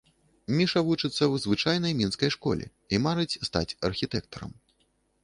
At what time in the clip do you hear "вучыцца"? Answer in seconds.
0.87-1.19